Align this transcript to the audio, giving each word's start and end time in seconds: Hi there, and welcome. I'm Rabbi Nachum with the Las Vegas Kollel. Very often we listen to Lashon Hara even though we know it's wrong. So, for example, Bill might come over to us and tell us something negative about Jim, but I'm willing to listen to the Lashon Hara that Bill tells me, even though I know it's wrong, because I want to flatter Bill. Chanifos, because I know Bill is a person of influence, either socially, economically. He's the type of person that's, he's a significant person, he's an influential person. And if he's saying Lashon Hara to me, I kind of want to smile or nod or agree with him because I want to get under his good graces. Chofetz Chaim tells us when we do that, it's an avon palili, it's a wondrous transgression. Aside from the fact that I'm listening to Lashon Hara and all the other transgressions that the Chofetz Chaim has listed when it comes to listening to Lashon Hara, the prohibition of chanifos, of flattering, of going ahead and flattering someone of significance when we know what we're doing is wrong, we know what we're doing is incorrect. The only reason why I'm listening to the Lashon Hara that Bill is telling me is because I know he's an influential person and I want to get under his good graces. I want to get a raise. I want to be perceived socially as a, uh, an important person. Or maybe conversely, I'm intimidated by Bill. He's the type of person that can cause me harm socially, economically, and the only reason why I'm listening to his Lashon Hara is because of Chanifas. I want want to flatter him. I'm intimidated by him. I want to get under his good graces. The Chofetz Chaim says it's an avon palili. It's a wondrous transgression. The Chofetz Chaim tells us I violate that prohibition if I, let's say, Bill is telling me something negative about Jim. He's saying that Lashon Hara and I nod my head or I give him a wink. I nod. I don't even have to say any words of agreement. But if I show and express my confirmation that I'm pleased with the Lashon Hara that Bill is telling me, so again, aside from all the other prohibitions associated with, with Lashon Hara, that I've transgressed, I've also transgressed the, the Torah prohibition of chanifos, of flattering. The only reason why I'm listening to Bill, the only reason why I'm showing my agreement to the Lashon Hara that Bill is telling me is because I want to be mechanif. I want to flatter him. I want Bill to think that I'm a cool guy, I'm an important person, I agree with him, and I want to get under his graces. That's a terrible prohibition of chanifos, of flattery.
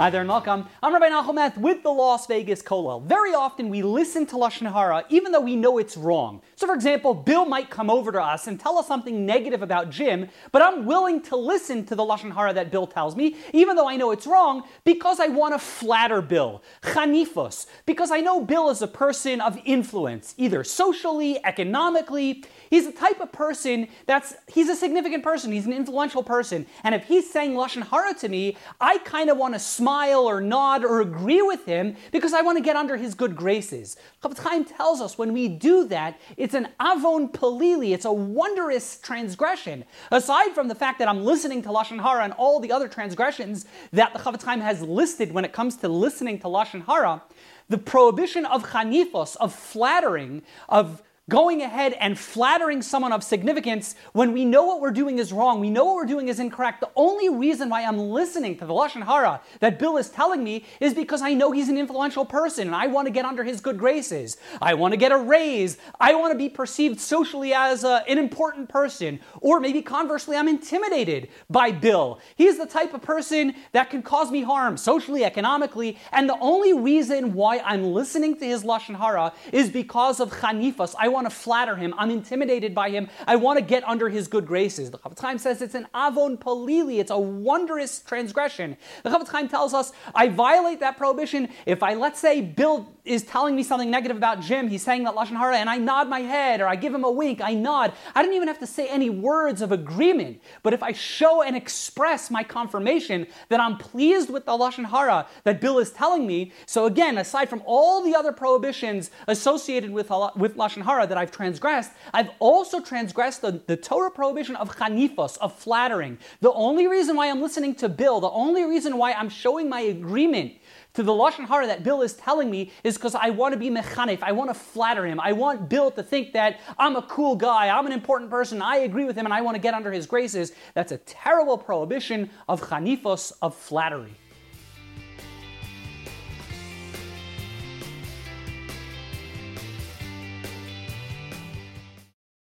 Hi 0.00 0.08
there, 0.08 0.22
and 0.22 0.30
welcome. 0.30 0.66
I'm 0.82 0.94
Rabbi 0.94 1.10
Nachum 1.10 1.58
with 1.58 1.82
the 1.82 1.90
Las 1.90 2.26
Vegas 2.26 2.62
Kollel. 2.62 3.04
Very 3.04 3.34
often 3.34 3.68
we 3.68 3.82
listen 3.82 4.24
to 4.28 4.36
Lashon 4.36 4.72
Hara 4.72 5.04
even 5.10 5.30
though 5.30 5.42
we 5.42 5.56
know 5.56 5.76
it's 5.76 5.94
wrong. 5.94 6.40
So, 6.56 6.66
for 6.66 6.74
example, 6.74 7.12
Bill 7.12 7.44
might 7.44 7.68
come 7.68 7.90
over 7.90 8.10
to 8.10 8.22
us 8.22 8.46
and 8.46 8.58
tell 8.58 8.78
us 8.78 8.86
something 8.86 9.26
negative 9.26 9.60
about 9.60 9.90
Jim, 9.90 10.30
but 10.52 10.62
I'm 10.62 10.86
willing 10.86 11.20
to 11.24 11.36
listen 11.36 11.84
to 11.84 11.94
the 11.94 12.02
Lashon 12.02 12.32
Hara 12.32 12.54
that 12.54 12.70
Bill 12.70 12.86
tells 12.86 13.14
me, 13.14 13.36
even 13.52 13.76
though 13.76 13.90
I 13.90 13.96
know 13.96 14.10
it's 14.10 14.26
wrong, 14.26 14.62
because 14.84 15.20
I 15.20 15.26
want 15.26 15.52
to 15.52 15.58
flatter 15.58 16.22
Bill. 16.22 16.62
Chanifos, 16.80 17.66
because 17.84 18.10
I 18.10 18.20
know 18.20 18.42
Bill 18.42 18.70
is 18.70 18.80
a 18.80 18.88
person 18.88 19.42
of 19.42 19.58
influence, 19.66 20.34
either 20.38 20.64
socially, 20.64 21.44
economically. 21.44 22.42
He's 22.70 22.86
the 22.86 22.92
type 22.92 23.20
of 23.20 23.32
person 23.32 23.86
that's, 24.06 24.32
he's 24.48 24.70
a 24.70 24.76
significant 24.76 25.22
person, 25.22 25.52
he's 25.52 25.66
an 25.66 25.74
influential 25.74 26.22
person. 26.22 26.64
And 26.84 26.94
if 26.94 27.04
he's 27.04 27.30
saying 27.30 27.52
Lashon 27.52 27.86
Hara 27.86 28.14
to 28.14 28.30
me, 28.30 28.56
I 28.80 28.96
kind 28.96 29.28
of 29.28 29.36
want 29.36 29.52
to 29.52 29.60
smile 29.60 29.89
or 29.90 30.40
nod 30.40 30.84
or 30.84 31.00
agree 31.00 31.42
with 31.42 31.64
him 31.64 31.96
because 32.12 32.32
I 32.32 32.42
want 32.42 32.58
to 32.58 32.62
get 32.62 32.76
under 32.76 32.96
his 32.96 33.14
good 33.14 33.36
graces. 33.36 33.96
Chofetz 34.22 34.38
Chaim 34.38 34.64
tells 34.64 35.00
us 35.00 35.18
when 35.18 35.32
we 35.32 35.48
do 35.48 35.86
that, 35.88 36.18
it's 36.36 36.54
an 36.54 36.68
avon 36.80 37.28
palili, 37.28 37.92
it's 37.92 38.04
a 38.04 38.12
wondrous 38.12 38.98
transgression. 38.98 39.84
Aside 40.10 40.54
from 40.54 40.68
the 40.68 40.74
fact 40.74 40.98
that 40.98 41.08
I'm 41.08 41.24
listening 41.24 41.62
to 41.62 41.68
Lashon 41.68 42.00
Hara 42.00 42.24
and 42.24 42.32
all 42.34 42.60
the 42.60 42.72
other 42.72 42.88
transgressions 42.88 43.66
that 43.92 44.12
the 44.12 44.18
Chofetz 44.18 44.42
Chaim 44.44 44.60
has 44.60 44.82
listed 44.82 45.32
when 45.32 45.44
it 45.44 45.52
comes 45.52 45.76
to 45.76 45.88
listening 45.88 46.38
to 46.40 46.46
Lashon 46.46 46.86
Hara, 46.86 47.22
the 47.68 47.78
prohibition 47.78 48.44
of 48.46 48.70
chanifos, 48.70 49.36
of 49.36 49.54
flattering, 49.54 50.42
of 50.68 51.02
going 51.30 51.62
ahead 51.62 51.94
and 51.94 52.18
flattering 52.18 52.82
someone 52.82 53.12
of 53.12 53.24
significance 53.24 53.94
when 54.12 54.32
we 54.32 54.44
know 54.44 54.64
what 54.66 54.80
we're 54.80 54.90
doing 54.90 55.18
is 55.18 55.32
wrong, 55.32 55.60
we 55.60 55.70
know 55.70 55.84
what 55.86 55.94
we're 55.94 56.04
doing 56.04 56.28
is 56.28 56.40
incorrect. 56.40 56.80
The 56.80 56.90
only 56.96 57.30
reason 57.30 57.70
why 57.70 57.84
I'm 57.84 57.98
listening 57.98 58.58
to 58.58 58.66
the 58.66 58.74
Lashon 58.74 59.04
Hara 59.04 59.40
that 59.60 59.78
Bill 59.78 59.96
is 59.96 60.10
telling 60.10 60.44
me 60.44 60.66
is 60.80 60.92
because 60.92 61.22
I 61.22 61.32
know 61.32 61.52
he's 61.52 61.68
an 61.68 61.78
influential 61.78 62.26
person 62.26 62.66
and 62.66 62.76
I 62.76 62.88
want 62.88 63.06
to 63.06 63.12
get 63.12 63.24
under 63.24 63.44
his 63.44 63.60
good 63.60 63.78
graces. 63.78 64.36
I 64.60 64.74
want 64.74 64.92
to 64.92 64.98
get 64.98 65.12
a 65.12 65.16
raise. 65.16 65.78
I 65.98 66.14
want 66.16 66.32
to 66.32 66.38
be 66.38 66.48
perceived 66.48 67.00
socially 67.00 67.54
as 67.54 67.84
a, 67.84 67.88
uh, 67.88 68.00
an 68.08 68.18
important 68.18 68.68
person. 68.68 69.20
Or 69.40 69.60
maybe 69.60 69.82
conversely, 69.82 70.36
I'm 70.36 70.48
intimidated 70.48 71.28
by 71.48 71.70
Bill. 71.70 72.18
He's 72.34 72.58
the 72.58 72.66
type 72.66 72.92
of 72.92 73.02
person 73.02 73.54
that 73.72 73.88
can 73.90 74.02
cause 74.02 74.30
me 74.32 74.42
harm 74.42 74.76
socially, 74.76 75.24
economically, 75.24 75.96
and 76.10 76.28
the 76.28 76.38
only 76.40 76.72
reason 76.72 77.34
why 77.34 77.60
I'm 77.60 77.84
listening 77.84 78.36
to 78.38 78.44
his 78.44 78.64
Lashon 78.64 78.98
Hara 78.98 79.32
is 79.52 79.70
because 79.70 80.18
of 80.18 80.32
Chanifas. 80.32 80.94
I 80.98 81.08
want 81.08 81.19
want 81.20 81.30
to 81.30 81.38
flatter 81.38 81.76
him. 81.76 81.92
I'm 81.98 82.10
intimidated 82.10 82.74
by 82.74 82.88
him. 82.88 83.08
I 83.26 83.36
want 83.36 83.58
to 83.58 83.64
get 83.64 83.86
under 83.86 84.08
his 84.08 84.26
good 84.26 84.46
graces. 84.46 84.90
The 84.90 84.98
Chofetz 84.98 85.20
Chaim 85.20 85.38
says 85.38 85.60
it's 85.60 85.74
an 85.74 85.86
avon 85.94 86.38
palili. 86.38 86.98
It's 86.98 87.10
a 87.10 87.18
wondrous 87.18 88.00
transgression. 88.00 88.76
The 89.02 89.10
Chofetz 89.10 89.28
Chaim 89.28 89.48
tells 89.48 89.74
us 89.74 89.92
I 90.14 90.28
violate 90.28 90.80
that 90.80 90.96
prohibition 90.96 91.50
if 91.66 91.82
I, 91.82 91.94
let's 91.94 92.18
say, 92.18 92.40
Bill 92.40 92.90
is 93.04 93.22
telling 93.22 93.56
me 93.56 93.62
something 93.62 93.90
negative 93.90 94.16
about 94.16 94.40
Jim. 94.40 94.68
He's 94.68 94.82
saying 94.82 95.04
that 95.04 95.14
Lashon 95.14 95.36
Hara 95.36 95.56
and 95.56 95.68
I 95.68 95.76
nod 95.78 96.08
my 96.08 96.20
head 96.20 96.60
or 96.60 96.66
I 96.66 96.76
give 96.76 96.94
him 96.94 97.04
a 97.04 97.10
wink. 97.10 97.40
I 97.42 97.54
nod. 97.54 97.92
I 98.14 98.22
don't 98.22 98.34
even 98.34 98.48
have 98.48 98.58
to 98.60 98.66
say 98.66 98.88
any 98.88 99.10
words 99.10 99.60
of 99.62 99.72
agreement. 99.72 100.40
But 100.62 100.72
if 100.72 100.82
I 100.82 100.92
show 100.92 101.42
and 101.42 101.56
express 101.56 102.30
my 102.30 102.42
confirmation 102.42 103.26
that 103.48 103.60
I'm 103.60 103.76
pleased 103.76 104.30
with 104.30 104.46
the 104.46 104.52
Lashon 104.52 104.86
Hara 104.86 105.26
that 105.44 105.60
Bill 105.60 105.78
is 105.78 105.90
telling 105.90 106.26
me, 106.26 106.52
so 106.66 106.86
again, 106.86 107.18
aside 107.18 107.50
from 107.50 107.62
all 107.66 108.02
the 108.02 108.14
other 108.14 108.32
prohibitions 108.32 109.10
associated 109.26 109.90
with, 109.90 110.10
with 110.36 110.56
Lashon 110.56 110.82
Hara, 110.82 111.06
that 111.10 111.18
I've 111.18 111.30
transgressed, 111.30 111.92
I've 112.14 112.30
also 112.38 112.80
transgressed 112.80 113.42
the, 113.42 113.60
the 113.66 113.76
Torah 113.76 114.10
prohibition 114.10 114.56
of 114.56 114.74
chanifos, 114.74 115.36
of 115.38 115.54
flattering. 115.54 116.18
The 116.40 116.52
only 116.52 116.86
reason 116.86 117.16
why 117.16 117.28
I'm 117.28 117.42
listening 117.42 117.74
to 117.76 117.88
Bill, 117.88 118.20
the 118.20 118.30
only 118.30 118.64
reason 118.64 118.96
why 118.96 119.12
I'm 119.12 119.28
showing 119.28 119.68
my 119.68 119.80
agreement 119.80 120.54
to 120.94 121.02
the 121.02 121.12
Lashon 121.12 121.46
Hara 121.46 121.66
that 121.66 121.84
Bill 121.84 122.02
is 122.02 122.14
telling 122.14 122.50
me 122.50 122.72
is 122.82 122.96
because 122.96 123.14
I 123.14 123.30
want 123.30 123.52
to 123.52 123.58
be 123.58 123.70
mechanif. 123.70 124.22
I 124.22 124.32
want 124.32 124.50
to 124.50 124.54
flatter 124.54 125.06
him. 125.06 125.20
I 125.20 125.32
want 125.32 125.68
Bill 125.68 125.90
to 125.92 126.02
think 126.02 126.32
that 126.32 126.60
I'm 126.78 126.96
a 126.96 127.02
cool 127.02 127.36
guy, 127.36 127.68
I'm 127.68 127.86
an 127.86 127.92
important 127.92 128.30
person, 128.30 128.60
I 128.60 128.78
agree 128.78 129.04
with 129.04 129.16
him, 129.16 129.26
and 129.26 129.34
I 129.34 129.40
want 129.40 129.54
to 129.54 129.60
get 129.60 129.74
under 129.74 129.92
his 129.92 130.06
graces. 130.06 130.52
That's 130.74 130.92
a 130.92 130.98
terrible 130.98 131.58
prohibition 131.58 132.30
of 132.48 132.60
chanifos, 132.60 133.32
of 133.42 133.54
flattery. 133.54 134.14